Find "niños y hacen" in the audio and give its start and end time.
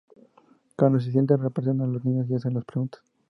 2.03-2.55